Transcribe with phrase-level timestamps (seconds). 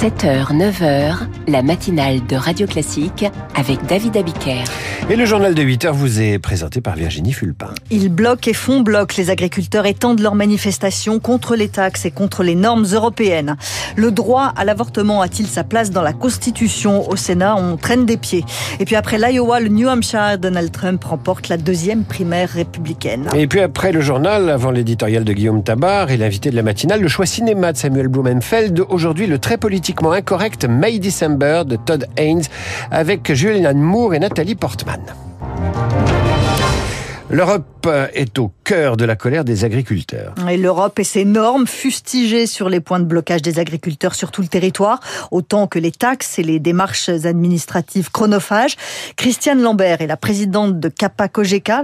[0.00, 1.14] 7h, 9h,
[1.46, 4.64] la matinale de Radio Classique avec David Abiker.
[5.10, 7.68] Et le journal de 8h vous est présenté par Virginie Fulpin.
[7.90, 9.16] Ils bloquent et font bloc.
[9.16, 13.56] Les agriculteurs étendent leurs manifestations contre les taxes et contre les normes européennes.
[13.96, 18.16] Le droit à l'avortement a-t-il sa place dans la Constitution Au Sénat, on traîne des
[18.16, 18.44] pieds.
[18.78, 23.28] Et puis après l'Iowa, le New Hampshire, Donald Trump remporte la deuxième primaire républicaine.
[23.34, 27.02] Et puis après le journal, avant l'éditorial de Guillaume Tabar et l'invité de la matinale,
[27.02, 28.82] le choix cinéma de Samuel Blumenfeld.
[28.88, 29.58] Aujourd'hui, le très
[29.90, 32.44] politiquement incorrect May December de Todd Haynes
[32.92, 35.00] avec Julianne Moore et Nathalie Portman.
[37.28, 40.34] L'Europe est au cœur de la colère des agriculteurs.
[40.56, 44.48] L'Europe et ses normes fustigées sur les points de blocage des agriculteurs sur tout le
[44.48, 45.00] territoire,
[45.32, 48.76] autant que les taxes et les démarches administratives chronophages.
[49.16, 51.28] Christiane Lambert est la présidente de Kappa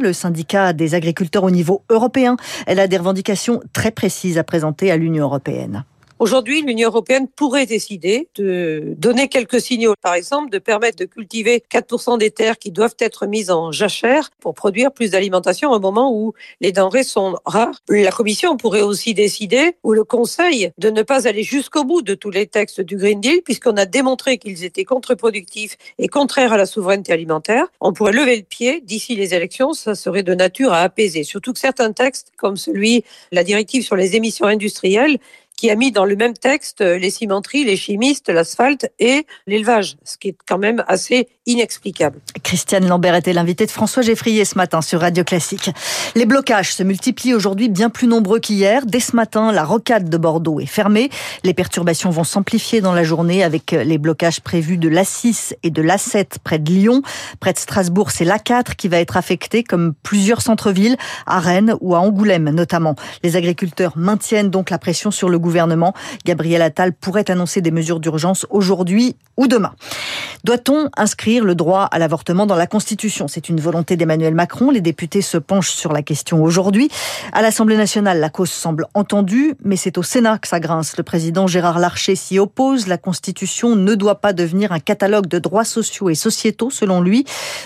[0.00, 2.36] le syndicat des agriculteurs au niveau européen.
[2.66, 5.84] Elle a des revendications très précises à présenter à l'Union européenne.
[6.18, 11.62] Aujourd'hui, l'Union européenne pourrait décider de donner quelques signaux, par exemple, de permettre de cultiver
[11.70, 16.10] 4% des terres qui doivent être mises en jachère pour produire plus d'alimentation au moment
[16.14, 17.82] où les denrées sont rares.
[17.90, 22.14] La Commission pourrait aussi décider, ou le Conseil, de ne pas aller jusqu'au bout de
[22.14, 26.56] tous les textes du Green Deal, puisqu'on a démontré qu'ils étaient contre-productifs et contraires à
[26.56, 27.66] la souveraineté alimentaire.
[27.82, 31.24] On pourrait lever le pied d'ici les élections, ça serait de nature à apaiser.
[31.24, 35.18] Surtout que certains textes, comme celui, la directive sur les émissions industrielles,
[35.56, 40.18] qui a mis dans le même texte les cimenteries, les chimistes, l'asphalte et l'élevage, ce
[40.18, 42.20] qui est quand même assez inexplicable.
[42.42, 45.70] Christiane Lambert était l'invitée de François Geffrier ce matin sur Radio Classique.
[46.14, 48.84] Les blocages se multiplient aujourd'hui bien plus nombreux qu'hier.
[48.84, 51.08] Dès ce matin, la rocade de Bordeaux est fermée.
[51.44, 55.82] Les perturbations vont s'amplifier dans la journée avec les blocages prévus de l'A6 et de
[55.82, 57.02] l'A7 près de Lyon.
[57.40, 61.94] Près de Strasbourg, c'est l'A4 qui va être affecté comme plusieurs centres-villes, à Rennes ou
[61.94, 62.96] à Angoulême notamment.
[63.22, 65.38] Les agriculteurs maintiennent donc la pression sur le
[66.24, 69.72] Gabriel Attal pourrait annoncer des mesures d'urgence aujourd'hui ou demain.
[70.44, 73.26] Doit-on inscrire le droit à l'avortement dans la Constitution?
[73.28, 74.70] C'est une volonté d'Emmanuel Macron.
[74.70, 76.88] Les députés se penchent sur la question aujourd'hui.
[77.32, 80.96] À l'Assemblée nationale, la cause semble entendue, mais c'est au Sénat que ça grince.
[80.96, 82.86] Le président Gérard Larcher s'y oppose.
[82.86, 87.24] La Constitution ne doit pas devenir un catalogue de droits sociaux et sociétaux, selon lui.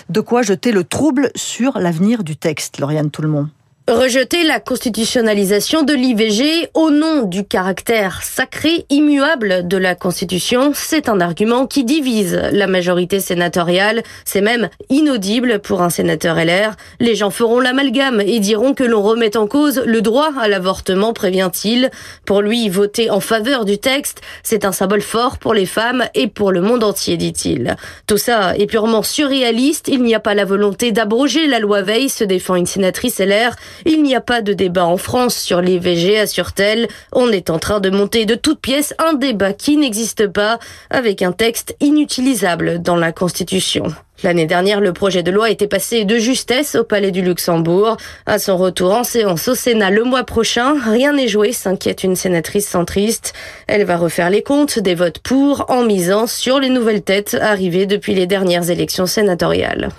[0.09, 3.49] De quoi jeter le trouble sur l'avenir du texte, Lauriane Tout-le-Monde.
[3.91, 11.09] Rejeter la constitutionnalisation de l'IVG au nom du caractère sacré, immuable de la Constitution, c'est
[11.09, 14.01] un argument qui divise la majorité sénatoriale.
[14.23, 16.77] C'est même inaudible pour un sénateur LR.
[17.01, 21.11] Les gens feront l'amalgame et diront que l'on remet en cause le droit à l'avortement,
[21.11, 21.91] prévient-il.
[22.25, 26.27] Pour lui, voter en faveur du texte, c'est un symbole fort pour les femmes et
[26.27, 27.75] pour le monde entier, dit-il.
[28.07, 29.89] Tout ça est purement surréaliste.
[29.89, 33.57] Il n'y a pas la volonté d'abroger la loi Veil, se défend une sénatrice LR.
[33.85, 36.87] Il n'y a pas de débat en France sur l'IVG, assure-t-elle.
[37.11, 40.59] On est en train de monter de toutes pièces un débat qui n'existe pas
[40.89, 43.93] avec un texte inutilisable dans la Constitution.
[44.23, 47.97] L'année dernière, le projet de loi était passé de justesse au Palais du Luxembourg.
[48.27, 52.15] À son retour en séance au Sénat le mois prochain, rien n'est joué, s'inquiète une
[52.15, 53.33] sénatrice centriste.
[53.65, 57.87] Elle va refaire les comptes des votes pour en misant sur les nouvelles têtes arrivées
[57.87, 59.89] depuis les dernières élections sénatoriales.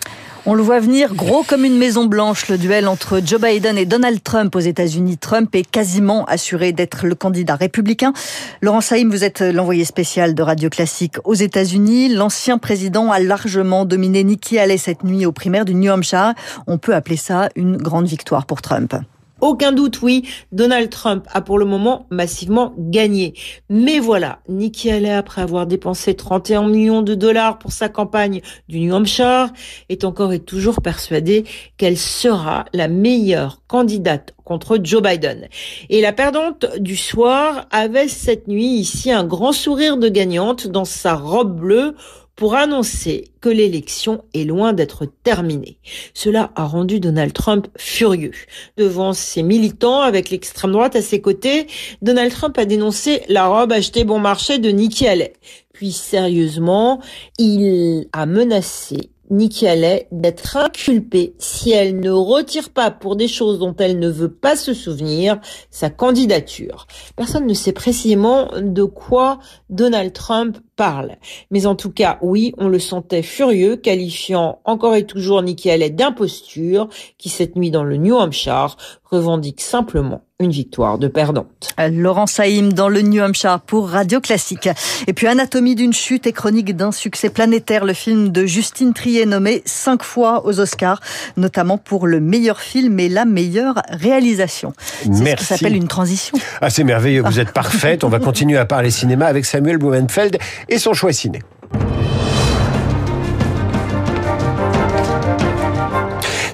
[0.44, 3.86] On le voit venir gros comme une maison blanche, le duel entre Joe Biden et
[3.86, 5.16] Donald Trump aux États-Unis.
[5.16, 8.12] Trump est quasiment assuré d'être le candidat républicain.
[8.60, 12.08] Laurent Saïm, vous êtes l'envoyé spécial de Radio Classique aux États-Unis.
[12.08, 16.34] L'ancien président a largement dominé Nikki Haley cette nuit aux primaires du New Hampshire.
[16.66, 18.96] On peut appeler ça une grande victoire pour Trump.
[19.42, 20.22] Aucun doute, oui,
[20.52, 23.34] Donald Trump a pour le moment massivement gagné.
[23.68, 28.78] Mais voilà, Nikki Haley, après avoir dépensé 31 millions de dollars pour sa campagne du
[28.78, 29.48] New Hampshire,
[29.88, 31.42] est encore et toujours persuadée
[31.76, 35.48] qu'elle sera la meilleure candidate contre Joe Biden.
[35.90, 40.84] Et la perdante du soir avait cette nuit ici un grand sourire de gagnante dans
[40.84, 41.96] sa robe bleue
[42.36, 45.78] pour annoncer que l'élection est loin d'être terminée.
[46.14, 48.32] Cela a rendu Donald Trump furieux.
[48.76, 51.66] Devant ses militants, avec l'extrême droite à ses côtés,
[52.00, 55.34] Donald Trump a dénoncé la robe achetée bon marché de Nikki Haley.
[55.72, 57.00] Puis sérieusement,
[57.38, 63.58] il a menacé Nikki Haley d'être inculpée si elle ne retire pas pour des choses
[63.58, 65.40] dont elle ne veut pas se souvenir
[65.70, 66.86] sa candidature.
[67.16, 69.38] Personne ne sait précisément de quoi
[69.70, 71.16] Donald Trump parle.
[71.50, 75.90] Mais en tout cas, oui, on le sentait furieux, qualifiant encore et toujours Nikki Haley
[75.90, 78.76] d'imposture, qui cette nuit dans le New Hampshire
[79.10, 81.74] revendique simplement une victoire de perdante.
[81.90, 84.68] Laurent Saïm dans le New Hampshire pour Radio Classique.
[85.06, 89.26] Et puis Anatomie d'une chute et chronique d'un succès planétaire, le film de Justine Trier
[89.26, 91.00] nommé cinq fois aux Oscars,
[91.36, 94.72] notamment pour le meilleur film et la meilleure réalisation.
[95.02, 96.36] C'est ce qui s'appelle une transition.
[96.60, 98.04] Ah, c'est merveilleux, vous êtes parfaite.
[98.04, 100.38] On va continuer à parler cinéma avec Samuel Blumenfeld
[100.68, 101.40] et son choix ciné.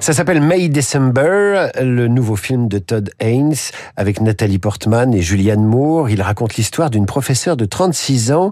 [0.01, 3.53] Ça s'appelle May December, le nouveau film de Todd Haynes
[3.97, 6.09] avec Nathalie Portman et Julianne Moore.
[6.09, 8.51] Il raconte l'histoire d'une professeure de 36 ans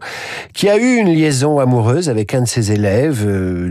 [0.54, 3.68] qui a eu une liaison amoureuse avec un de ses élèves, euh,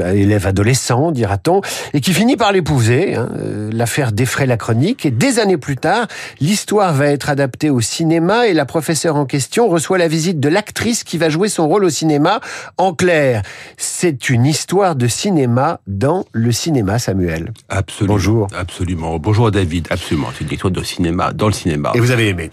[0.00, 1.60] élève adolescent, dira-t-on,
[1.94, 3.14] et qui finit par l'épouser.
[3.14, 3.28] Hein.
[3.38, 6.06] Euh, l'affaire défraie la chronique et des années plus tard,
[6.40, 10.48] l'histoire va être adaptée au cinéma et la professeure en question reçoit la visite de
[10.48, 12.40] l'actrice qui va jouer son rôle au cinéma.
[12.78, 13.42] En clair,
[13.76, 16.98] c'est une histoire de cinéma dans le cinéma.
[16.98, 17.52] Samuel.
[17.68, 18.14] Absolument.
[18.14, 18.46] Bonjour.
[18.56, 19.18] Absolument.
[19.18, 19.86] Bonjour David.
[19.90, 20.28] Absolument.
[20.36, 21.92] C'est une histoire de cinéma, dans le cinéma.
[21.94, 22.50] Et vous avez aimé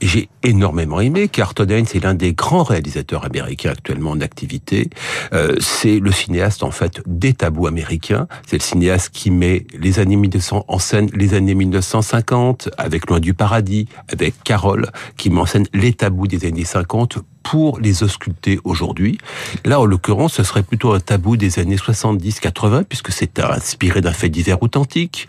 [0.00, 4.90] j'ai énormément aimé, car Haynes est l'un des grands réalisateurs américains actuellement en activité.
[5.32, 8.26] Euh, c'est le cinéaste, en fait, des tabous américains.
[8.46, 13.20] C'est le cinéaste qui met les années 1900 en scène, les années 1950, avec Loin
[13.20, 18.02] du Paradis, avec Carole, qui met en scène les tabous des années 50 pour les
[18.02, 19.18] ausculter aujourd'hui.
[19.64, 24.12] Là, en l'occurrence, ce serait plutôt un tabou des années 70-80, puisque c'est inspiré d'un
[24.12, 25.28] fait divers authentique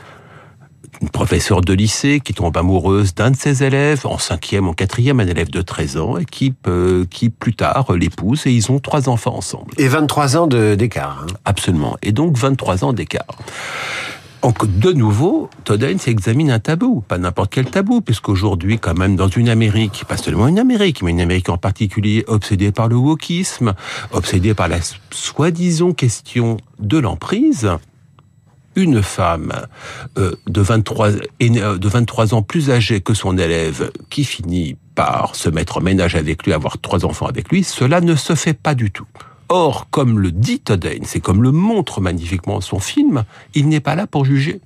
[1.01, 5.19] une professeure de lycée qui tombe amoureuse d'un de ses élèves, en cinquième, en quatrième,
[5.19, 6.54] un élève de 13 ans, et qui,
[7.10, 9.72] qui plus tard l'épouse, et ils ont trois enfants ensemble.
[9.78, 11.25] Et 23 ans d'écart.
[11.28, 11.34] Hein.
[11.45, 11.98] Absolument.
[12.01, 13.38] Et donc 23 ans d'écart.
[14.63, 19.28] De nouveau, Todd Haynes examine un tabou, pas n'importe quel tabou, puisqu'aujourd'hui, quand même, dans
[19.28, 23.74] une Amérique, pas seulement une Amérique, mais une Amérique en particulier obsédée par le wokisme,
[24.12, 24.78] obsédée par la
[25.12, 27.69] soi-disant question de l'emprise,
[28.78, 29.52] une femme
[30.18, 35.36] euh, de 23 euh, de 23 ans plus âgée que son élève qui finit par
[35.36, 38.54] se mettre en ménage avec lui, avoir trois enfants avec lui, cela ne se fait
[38.54, 39.08] pas du tout.
[39.50, 43.24] Or, comme le dit Todd c'est comme le montre magnifiquement son film,
[43.56, 44.62] il n'est pas là pour juger.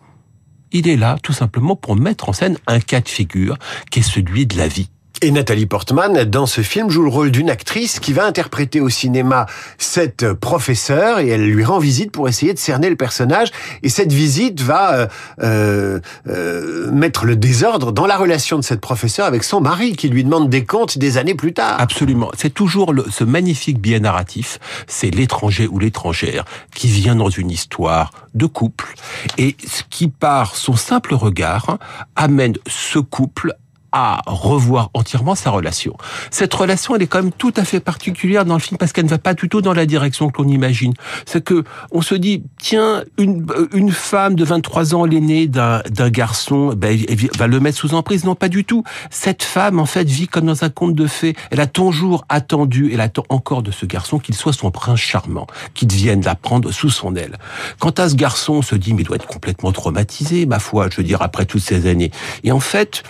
[0.73, 3.57] Il est là tout simplement pour mettre en scène un cas de figure
[3.91, 4.89] qui est celui de la vie.
[5.23, 8.89] Et Nathalie Portman, dans ce film, joue le rôle d'une actrice qui va interpréter au
[8.89, 9.45] cinéma
[9.77, 13.49] cette professeure et elle lui rend visite pour essayer de cerner le personnage.
[13.83, 15.07] Et cette visite va euh,
[15.43, 20.09] euh, euh, mettre le désordre dans la relation de cette professeure avec son mari qui
[20.09, 21.79] lui demande des comptes des années plus tard.
[21.79, 22.31] Absolument.
[22.35, 24.57] C'est toujours le, ce magnifique biais narratif.
[24.87, 28.95] C'est l'étranger ou l'étrangère qui vient dans une histoire de couple
[29.37, 31.77] et ce qui, par son simple regard,
[32.15, 33.53] amène ce couple
[33.91, 35.95] à revoir entièrement sa relation.
[36.29, 39.05] Cette relation, elle est quand même tout à fait particulière dans le film parce qu'elle
[39.05, 40.93] ne va pas du tout dans la direction que l'on imagine.
[41.25, 46.09] C'est que on se dit, tiens, une, une femme de 23 ans, l'aînée d'un, d'un
[46.09, 48.23] garçon, ben, elle va le mettre sous emprise.
[48.23, 48.83] Non, pas du tout.
[49.09, 51.35] Cette femme, en fait, vit comme dans un conte de fées.
[51.49, 55.47] Elle a toujours attendu, elle attend encore de ce garçon qu'il soit son prince charmant,
[55.73, 57.37] qu'il vienne la prendre sous son aile.
[57.79, 60.89] Quant à ce garçon, on se dit, mais il doit être complètement traumatisé, ma foi,
[60.89, 62.11] je veux dire, après toutes ces années.
[62.43, 63.03] Et en fait,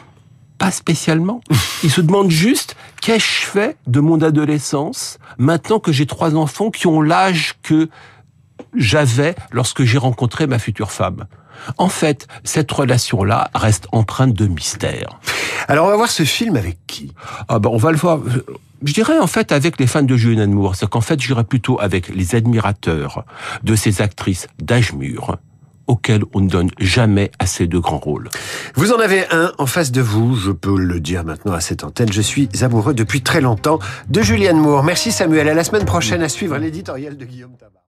[0.61, 1.41] pas spécialement.
[1.83, 6.85] Il se demande juste qu'ai-je fait de mon adolescence maintenant que j'ai trois enfants qui
[6.85, 7.89] ont l'âge que
[8.75, 11.25] j'avais lorsque j'ai rencontré ma future femme?
[11.79, 15.19] En fait, cette relation-là reste empreinte de mystère.
[15.67, 17.11] Alors on va voir ce film avec qui?
[17.47, 18.19] Ah ben on va le voir.
[18.83, 21.79] Je dirais en fait avec les fans de Julianne Moore, c'est qu'en fait j'irais plutôt
[21.81, 23.25] avec les admirateurs
[23.63, 25.37] de ces actrices d'âge mûr,
[25.91, 28.29] auquel on ne donne jamais assez de grands rôles.
[28.75, 31.83] Vous en avez un en face de vous, je peux le dire maintenant à cette
[31.83, 34.83] antenne, je suis amoureux depuis très longtemps de Julianne Moore.
[34.83, 37.80] Merci Samuel, à la semaine prochaine à suivre l'éditorial de Guillaume Tabar.